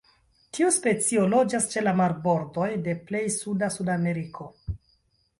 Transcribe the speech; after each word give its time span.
Tiu 0.57 0.69
specio 0.75 1.25
loĝas 1.33 1.67
ĉe 1.73 1.83
la 1.83 1.93
marbordoj 1.99 2.69
de 2.87 2.95
plej 3.11 3.21
suda 3.35 3.69
Sudameriko. 3.77 4.49